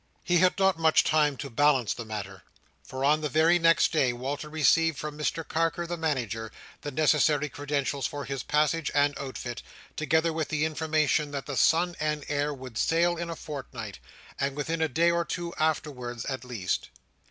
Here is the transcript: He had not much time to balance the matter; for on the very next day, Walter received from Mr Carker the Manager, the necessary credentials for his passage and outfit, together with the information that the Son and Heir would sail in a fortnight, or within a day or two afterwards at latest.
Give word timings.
He 0.23 0.39
had 0.39 0.57
not 0.57 0.79
much 0.79 1.03
time 1.03 1.37
to 1.37 1.51
balance 1.51 1.93
the 1.93 2.05
matter; 2.05 2.41
for 2.83 3.05
on 3.05 3.21
the 3.21 3.29
very 3.29 3.59
next 3.59 3.91
day, 3.91 4.11
Walter 4.13 4.49
received 4.49 4.97
from 4.97 5.15
Mr 5.15 5.47
Carker 5.47 5.85
the 5.85 5.95
Manager, 5.95 6.51
the 6.81 6.89
necessary 6.89 7.49
credentials 7.49 8.07
for 8.07 8.25
his 8.25 8.41
passage 8.41 8.89
and 8.95 9.13
outfit, 9.19 9.61
together 9.95 10.33
with 10.33 10.47
the 10.47 10.65
information 10.65 11.29
that 11.29 11.45
the 11.45 11.55
Son 11.55 11.95
and 11.99 12.25
Heir 12.29 12.51
would 12.51 12.79
sail 12.79 13.15
in 13.15 13.29
a 13.29 13.35
fortnight, 13.35 13.99
or 14.41 14.49
within 14.49 14.81
a 14.81 14.87
day 14.89 15.11
or 15.11 15.23
two 15.23 15.53
afterwards 15.59 16.25
at 16.25 16.43
latest. 16.43 16.89